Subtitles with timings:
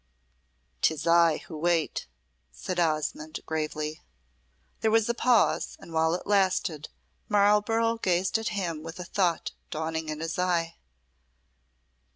[0.81, 2.07] "'Tis I who wait,"
[2.51, 4.01] said Osmonde, gravely.
[4.79, 6.89] There was a pause, and while it lasted,
[7.29, 10.75] Marlborough gazed at him with a thought dawning in his eye.